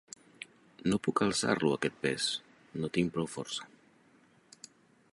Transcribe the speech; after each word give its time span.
No 0.91 0.99
puc 1.07 1.21
alçar-lo, 1.25 1.71
aquest 1.77 2.01
pes: 2.07 2.27
no 2.81 2.91
tinc 2.97 3.17
prou 3.19 3.31
força. 3.37 3.71